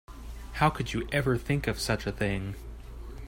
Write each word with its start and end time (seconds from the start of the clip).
How 0.53 0.71
could 0.71 0.93
you 0.93 1.07
ever 1.11 1.37
think 1.37 1.67
of 1.67 1.79
such 1.79 2.07
a 2.07 2.11
thing? 2.11 2.55